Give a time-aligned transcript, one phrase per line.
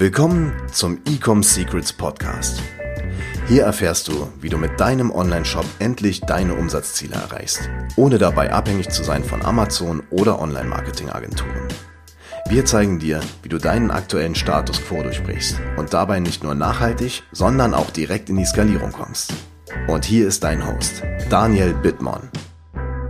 [0.00, 2.62] Willkommen zum Ecom Secrets Podcast.
[3.48, 8.90] Hier erfährst du, wie du mit deinem Online-Shop endlich deine Umsatzziele erreichst, ohne dabei abhängig
[8.90, 11.66] zu sein von Amazon oder Online-Marketing-Agenturen.
[12.48, 17.24] Wir zeigen dir, wie du deinen aktuellen Status quo durchbrichst und dabei nicht nur nachhaltig,
[17.32, 19.34] sondern auch direkt in die Skalierung kommst.
[19.88, 22.30] Und hier ist dein Host, Daniel Bittmann.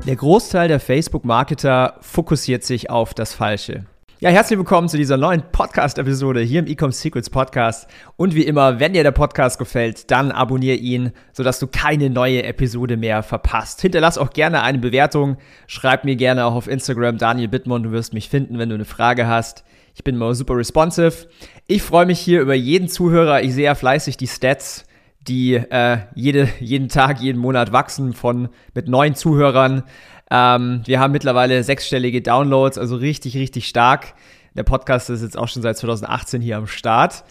[0.07, 3.85] Der Großteil der Facebook-Marketer fokussiert sich auf das Falsche.
[4.21, 7.89] Ja, herzlich willkommen zu dieser neuen Podcast-Episode hier im Ecom Secrets Podcast.
[8.17, 12.43] Und wie immer, wenn dir der Podcast gefällt, dann abonniere ihn, sodass du keine neue
[12.43, 13.81] Episode mehr verpasst.
[13.81, 15.37] Hinterlass auch gerne eine Bewertung.
[15.69, 17.85] Schreib mir gerne auch auf Instagram Daniel Bittmann.
[17.85, 19.63] Du wirst mich finden, wenn du eine Frage hast.
[19.95, 21.29] Ich bin immer super responsive.
[21.69, 23.45] Ich freue mich hier über jeden Zuhörer.
[23.45, 24.85] Ich sehe ja fleißig die Stats,
[25.29, 29.85] die äh, jede, jeden Tag, jeden Monat wachsen von mit neuen Zuhörern.
[30.31, 34.15] Ähm, wir haben mittlerweile sechsstellige Downloads, also richtig, richtig stark.
[34.55, 37.25] Der Podcast ist jetzt auch schon seit 2018 hier am Start.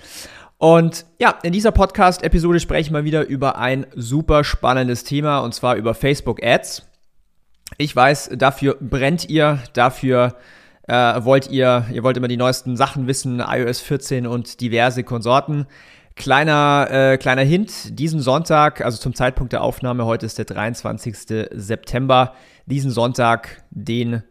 [0.58, 5.54] Und ja, in dieser Podcast-Episode spreche ich mal wieder über ein super spannendes Thema und
[5.54, 6.84] zwar über Facebook Ads.
[7.78, 10.36] Ich weiß, dafür brennt ihr, dafür
[10.88, 15.68] äh, wollt ihr, ihr wollt immer die neuesten Sachen wissen, iOS 14 und diverse Konsorten.
[16.18, 21.48] Kleiner, äh, kleiner Hint, diesen Sonntag, also zum Zeitpunkt der Aufnahme, heute ist der 23.
[21.52, 22.34] September,
[22.66, 24.24] diesen Sonntag, den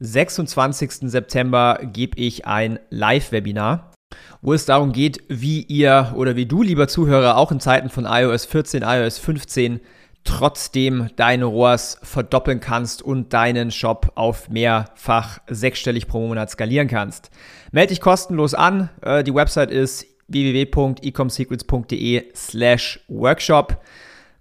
[0.00, 1.10] 26.
[1.10, 3.92] September, gebe ich ein Live-Webinar,
[4.40, 8.06] wo es darum geht, wie ihr oder wie du, lieber Zuhörer, auch in Zeiten von
[8.06, 9.80] iOS 14, iOS 15
[10.24, 17.30] trotzdem deine ROAS verdoppeln kannst und deinen Shop auf mehrfach sechsstellig pro Monat skalieren kannst.
[17.72, 18.88] Melde dich kostenlos an.
[19.02, 23.82] Äh, die Website ist www.ecomsecrets.de slash workshop.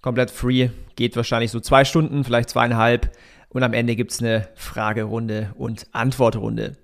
[0.02, 3.12] Komplett free, geht wahrscheinlich so zwei Stunden, vielleicht zweieinhalb.
[3.50, 6.78] Und am Ende gibt es eine Fragerunde und Antwortrunde.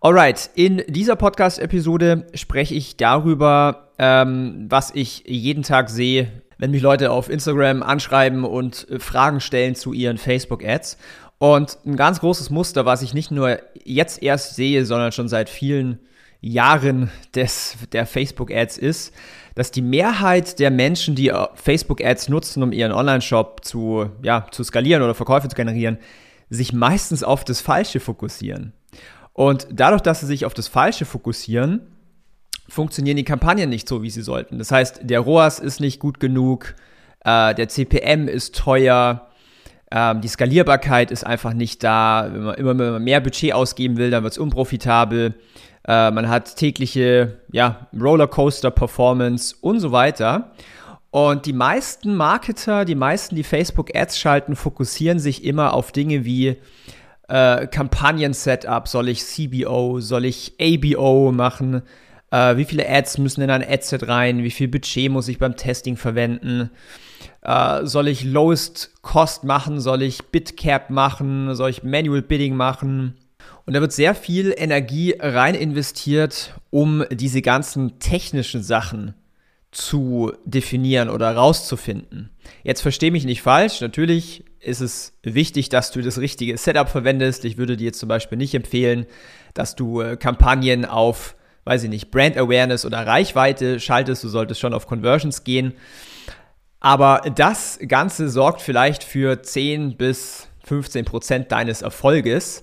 [0.00, 6.82] Alright, in dieser Podcast-Episode spreche ich darüber, ähm, was ich jeden Tag sehe, wenn mich
[6.82, 10.98] Leute auf Instagram anschreiben und äh, Fragen stellen zu ihren Facebook-Ads.
[11.38, 15.48] Und ein ganz großes Muster, was ich nicht nur jetzt erst sehe, sondern schon seit
[15.48, 16.11] vielen Jahren
[16.42, 19.14] des, der Facebook-Ads ist,
[19.54, 24.64] dass die Mehrheit der Menschen, die äh, Facebook-Ads nutzen, um ihren Online-Shop zu, ja, zu
[24.64, 25.98] skalieren oder Verkäufe zu generieren,
[26.50, 28.72] sich meistens auf das Falsche fokussieren.
[29.32, 31.80] Und dadurch, dass sie sich auf das Falsche fokussieren,
[32.68, 34.58] funktionieren die Kampagnen nicht so, wie sie sollten.
[34.58, 36.74] Das heißt, der ROAS ist nicht gut genug,
[37.24, 39.28] äh, der CPM ist teuer,
[39.90, 42.28] äh, die Skalierbarkeit ist einfach nicht da.
[42.32, 45.34] Wenn man, immer mehr Budget ausgeben will, dann wird es unprofitabel.
[45.86, 50.52] Äh, man hat tägliche ja, Rollercoaster-Performance und so weiter.
[51.10, 56.56] Und die meisten Marketer, die meisten, die Facebook-Ads schalten, fokussieren sich immer auf Dinge wie
[57.28, 58.88] äh, Kampagnen-Setup.
[58.88, 60.00] Soll ich CBO?
[60.00, 61.82] Soll ich ABO machen?
[62.30, 64.42] Äh, wie viele Ads müssen in ein Adset rein?
[64.42, 66.70] Wie viel Budget muss ich beim Testing verwenden?
[67.42, 69.80] Äh, soll ich Lowest Cost machen?
[69.80, 71.54] Soll ich Bitcap machen?
[71.54, 73.18] Soll ich Manual Bidding machen?
[73.64, 79.14] Und da wird sehr viel Energie rein investiert, um diese ganzen technischen Sachen
[79.70, 82.30] zu definieren oder rauszufinden.
[82.62, 83.80] Jetzt verstehe mich nicht falsch.
[83.80, 87.44] Natürlich ist es wichtig, dass du das richtige Setup verwendest.
[87.44, 89.06] Ich würde dir jetzt zum Beispiel nicht empfehlen,
[89.54, 94.22] dass du äh, Kampagnen auf, weiß ich nicht, Brand Awareness oder Reichweite schaltest.
[94.22, 95.72] Du solltest schon auf Conversions gehen.
[96.78, 102.62] Aber das Ganze sorgt vielleicht für 10 bis 15 Prozent deines Erfolges.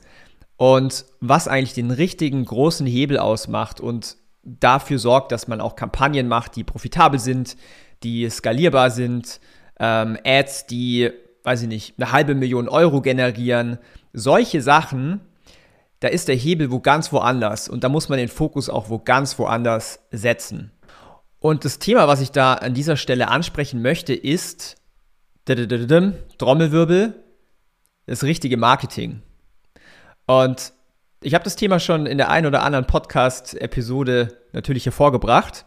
[0.60, 6.28] Und was eigentlich den richtigen großen Hebel ausmacht und dafür sorgt, dass man auch Kampagnen
[6.28, 7.56] macht, die profitabel sind,
[8.04, 9.40] die skalierbar sind,
[9.80, 11.12] ähm, Ads, die,
[11.44, 13.78] weiß ich nicht, eine halbe Million Euro generieren,
[14.12, 15.22] solche Sachen,
[16.02, 19.00] da ist der Hebel wo ganz woanders und da muss man den Fokus auch wo
[19.00, 20.74] ganz woanders setzen.
[21.40, 24.76] Und das Thema, was ich da an dieser Stelle ansprechen möchte, ist
[25.46, 27.14] Trommelwirbel,
[28.08, 29.22] das richtige Marketing.
[30.30, 30.74] Und
[31.24, 35.66] ich habe das Thema schon in der einen oder anderen Podcast-Episode natürlich hervorgebracht.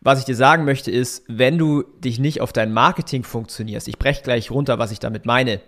[0.00, 4.00] Was ich dir sagen möchte ist, wenn du dich nicht auf dein Marketing funktionierst, ich
[4.00, 5.60] breche gleich runter, was ich damit meine,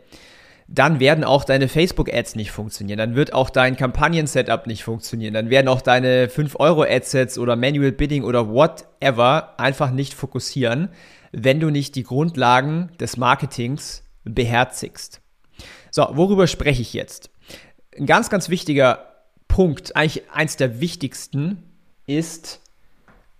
[0.66, 2.98] dann werden auch deine Facebook-Ads nicht funktionieren.
[2.98, 5.34] Dann wird auch dein Kampagnen-Setup nicht funktionieren.
[5.34, 10.88] Dann werden auch deine 5-Euro-Adsets oder Manual Bidding oder whatever einfach nicht fokussieren,
[11.30, 15.20] wenn du nicht die Grundlagen des Marketings beherzigst.
[15.92, 17.31] So, worüber spreche ich jetzt?
[17.98, 19.06] Ein ganz, ganz wichtiger
[19.48, 21.62] Punkt, eigentlich eins der wichtigsten,
[22.06, 22.60] ist,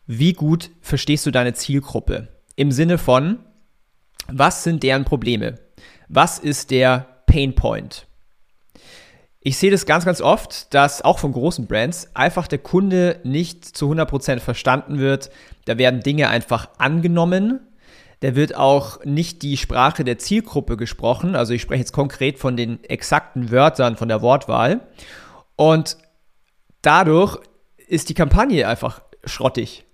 [0.06, 2.28] wie gut verstehst du deine Zielgruppe?
[2.56, 3.38] Im Sinne von,
[4.28, 5.58] was sind deren Probleme?
[6.08, 8.06] Was ist der Pain Point?
[9.40, 13.64] Ich sehe das ganz, ganz oft, dass auch von großen Brands einfach der Kunde nicht
[13.64, 15.30] zu 100% verstanden wird.
[15.64, 17.60] Da werden Dinge einfach angenommen.
[18.22, 21.34] Da wird auch nicht die Sprache der Zielgruppe gesprochen.
[21.34, 24.80] Also ich spreche jetzt konkret von den exakten Wörtern, von der Wortwahl.
[25.56, 25.96] Und
[26.82, 27.36] dadurch
[27.88, 29.84] ist die Kampagne einfach schrottig.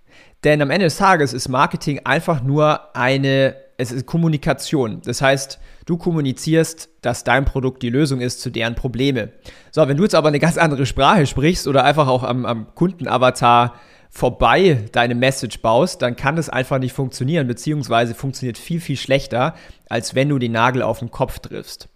[0.44, 5.00] Denn am Ende des Tages ist Marketing einfach nur eine, es ist Kommunikation.
[5.06, 9.32] Das heißt, du kommunizierst, dass dein Produkt die Lösung ist zu deren Probleme.
[9.70, 12.74] So, wenn du jetzt aber eine ganz andere Sprache sprichst oder einfach auch am, am
[12.74, 13.74] Kundenavatar
[14.10, 19.54] vorbei deine Message baust, dann kann das einfach nicht funktionieren, beziehungsweise funktioniert viel, viel schlechter,
[19.88, 21.88] als wenn du den Nagel auf den Kopf triffst.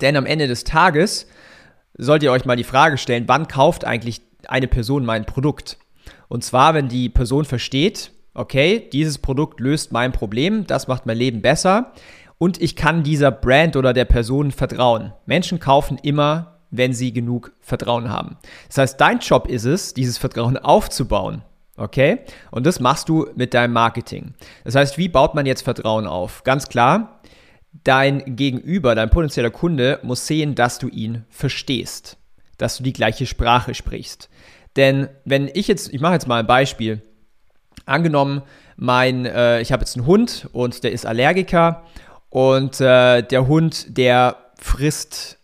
[0.00, 1.26] Denn am Ende des Tages
[1.96, 5.78] sollt ihr euch mal die Frage stellen, wann kauft eigentlich eine Person mein Produkt?
[6.28, 11.18] Und zwar, wenn die Person versteht, okay, dieses Produkt löst mein Problem, das macht mein
[11.18, 11.92] Leben besser
[12.38, 15.12] und ich kann dieser Brand oder der Person vertrauen.
[15.26, 18.36] Menschen kaufen immer, wenn sie genug Vertrauen haben.
[18.68, 21.42] Das heißt, dein Job ist es, dieses Vertrauen aufzubauen.
[21.76, 22.20] Okay?
[22.50, 24.34] Und das machst du mit deinem Marketing.
[24.64, 26.44] Das heißt, wie baut man jetzt Vertrauen auf?
[26.44, 27.20] Ganz klar,
[27.84, 32.18] dein Gegenüber, dein potenzieller Kunde muss sehen, dass du ihn verstehst,
[32.58, 34.28] dass du die gleiche Sprache sprichst.
[34.76, 37.02] Denn wenn ich jetzt, ich mache jetzt mal ein Beispiel.
[37.86, 38.42] Angenommen,
[38.76, 41.84] mein, äh, ich habe jetzt einen Hund und der ist Allergiker
[42.28, 45.38] und äh, der Hund, der frisst,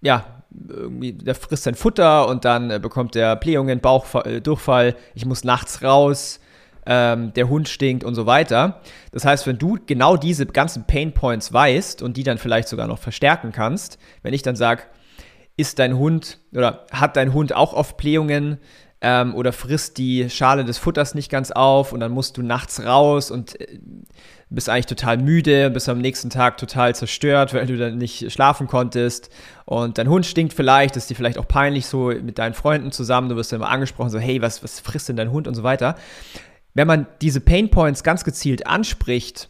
[0.00, 5.24] ja, irgendwie, der frisst sein Futter und dann äh, bekommt der Blähungen, Bauchdurchfall, äh, ich
[5.24, 6.40] muss nachts raus,
[6.86, 8.80] ähm, der Hund stinkt und so weiter.
[9.12, 12.88] Das heißt, wenn du genau diese ganzen Pain Points weißt und die dann vielleicht sogar
[12.88, 14.82] noch verstärken kannst, wenn ich dann sage,
[15.56, 18.58] ist dein Hund oder hat dein Hund auch oft Blähungen
[19.02, 22.82] ähm, oder frisst die Schale des Futters nicht ganz auf und dann musst du nachts
[22.84, 23.78] raus und äh,
[24.48, 28.68] bist eigentlich total müde, bist am nächsten Tag total zerstört, weil du dann nicht schlafen
[28.68, 29.30] konntest
[29.64, 33.28] und dein Hund stinkt vielleicht, ist dir vielleicht auch peinlich so mit deinen Freunden zusammen,
[33.28, 35.62] du wirst dann immer angesprochen, so hey, was, was frisst denn dein Hund und so
[35.62, 35.96] weiter.
[36.74, 39.48] Wenn man diese Pain Points ganz gezielt anspricht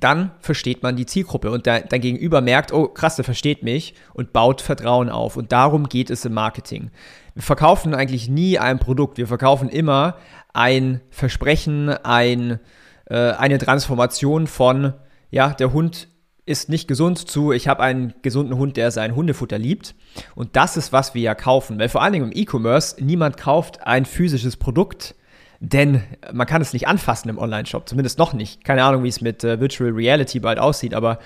[0.00, 4.32] dann versteht man die Zielgruppe und dein, Gegenüber merkt, oh krass, der versteht mich und
[4.32, 5.36] baut Vertrauen auf.
[5.36, 6.90] Und darum geht es im Marketing.
[7.34, 10.16] Wir verkaufen eigentlich nie ein Produkt, wir verkaufen immer
[10.52, 12.58] ein Versprechen, ein,
[13.06, 14.92] äh, eine Transformation von,
[15.30, 16.08] ja, der Hund
[16.44, 19.94] ist nicht gesund zu, ich habe einen gesunden Hund, der sein Hundefutter liebt.
[20.34, 21.78] Und das ist, was wir ja kaufen.
[21.78, 25.14] Weil vor allen Dingen im E-Commerce, niemand kauft ein physisches Produkt,
[25.60, 26.02] denn
[26.32, 28.64] man kann es nicht anfassen im Online-Shop, zumindest noch nicht.
[28.64, 31.18] Keine Ahnung, wie es mit äh, Virtual Reality bald aussieht, aber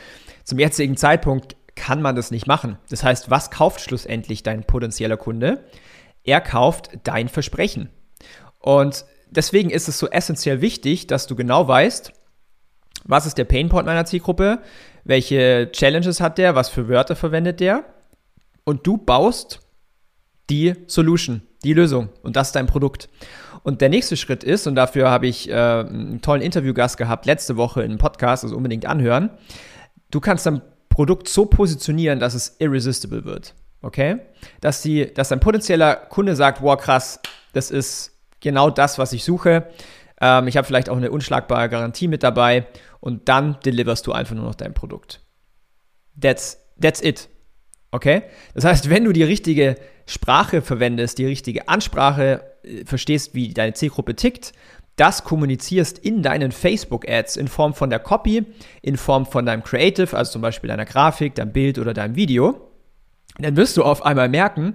[0.45, 2.79] zum jetzigen Zeitpunkt kann man das nicht machen.
[2.91, 5.65] Das heißt, was kauft schlussendlich dein potenzieller Kunde?
[6.25, 7.89] Er kauft dein Versprechen.
[8.59, 12.13] Und deswegen ist es so essentiell wichtig, dass du genau weißt,
[13.05, 14.61] was ist der Painpoint meiner Zielgruppe,
[15.05, 17.85] welche Challenges hat der, was für Wörter verwendet der
[18.65, 19.61] und du baust
[20.51, 23.09] die Solution, die Lösung und das ist dein Produkt.
[23.63, 27.57] Und der nächste Schritt ist, und dafür habe ich äh, einen tollen Interviewgast gehabt letzte
[27.57, 29.31] Woche in einem Podcast, also unbedingt anhören.
[30.11, 33.55] Du kannst dein Produkt so positionieren, dass es irresistible wird.
[33.81, 34.19] Okay?
[34.61, 37.21] Dass, die, dass ein potenzieller Kunde sagt, wow, krass,
[37.53, 39.69] das ist genau das, was ich suche.
[40.21, 42.67] Ähm, ich habe vielleicht auch eine unschlagbare Garantie mit dabei
[43.01, 45.21] und dann deliverst du einfach nur noch dein Produkt.
[46.21, 47.29] That's, that's it.
[47.93, 48.23] Okay?
[48.55, 53.75] Das heißt, wenn du die richtige Sprache verwendest, die richtige Ansprache äh, verstehst, wie deine
[53.75, 54.53] Zielgruppe tickt,
[54.97, 58.45] das kommunizierst in deinen Facebook-Ads in Form von der Copy,
[58.83, 62.69] in Form von deinem Creative, also zum Beispiel deiner Grafik, deinem Bild oder deinem Video,
[63.39, 64.75] dann wirst du auf einmal merken,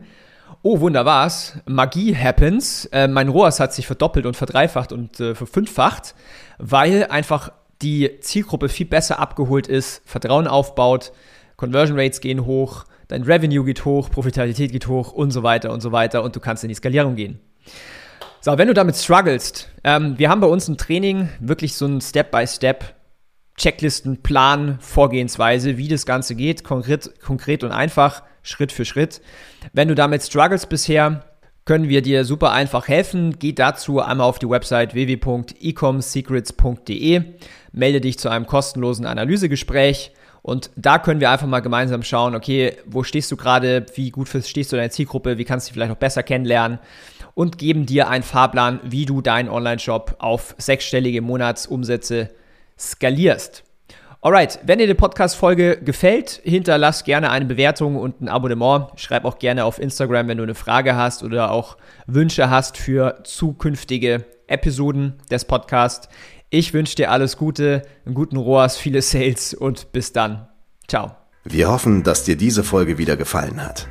[0.64, 6.16] oh wunderbar's, Magie happens, äh, mein ROAS hat sich verdoppelt und verdreifacht und äh, verfünffacht,
[6.58, 11.12] weil einfach die Zielgruppe viel besser abgeholt ist, Vertrauen aufbaut,
[11.58, 15.82] Conversion Rates gehen hoch, dein Revenue geht hoch, Profitabilität geht hoch und so weiter und
[15.82, 17.40] so weiter und du kannst in die Skalierung gehen.
[18.42, 22.00] So, wenn du damit strugglest, ähm, wir haben bei uns im Training wirklich so ein
[22.00, 22.94] Step-by-Step
[23.58, 29.20] Checklisten, Plan, Vorgehensweise, wie das Ganze geht, konkret, konkret und einfach, Schritt für Schritt.
[29.74, 31.26] Wenn du damit struggles bisher,
[31.66, 33.40] können wir dir super einfach helfen.
[33.40, 37.24] Geh dazu einmal auf die Website www.ecomsecrets.de,
[37.72, 40.12] melde dich zu einem kostenlosen Analysegespräch
[40.48, 44.30] und da können wir einfach mal gemeinsam schauen, okay, wo stehst du gerade, wie gut
[44.30, 46.80] verstehst du deine Zielgruppe, wie kannst du dich vielleicht noch besser kennenlernen
[47.34, 52.30] und geben dir einen Fahrplan, wie du deinen Online-Shop auf sechsstellige Monatsumsätze
[52.80, 53.66] skalierst.
[54.22, 58.88] Alright, wenn dir die Podcast-Folge gefällt, hinterlass gerne eine Bewertung und ein Abonnement.
[58.96, 61.76] Schreib auch gerne auf Instagram, wenn du eine Frage hast oder auch
[62.06, 66.08] Wünsche hast für zukünftige Episoden des Podcasts.
[66.50, 70.48] Ich wünsche dir alles Gute, einen guten ROAS, viele Sales und bis dann.
[70.88, 71.12] Ciao.
[71.44, 73.88] Wir hoffen, dass dir diese Folge wieder gefallen hat.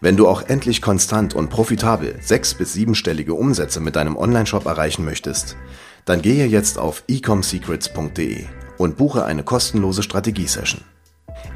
[0.00, 5.04] Wenn du auch endlich konstant und profitabel sechs- bis siebenstellige Umsätze mit deinem Onlineshop erreichen
[5.04, 5.56] möchtest,
[6.04, 8.44] dann gehe jetzt auf ecomsecrets.de
[8.76, 10.82] und buche eine kostenlose Strategiesession.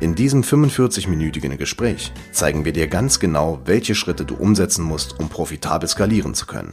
[0.01, 5.29] In diesem 45-minütigen Gespräch zeigen wir dir ganz genau, welche Schritte du umsetzen musst, um
[5.29, 6.73] profitabel skalieren zu können.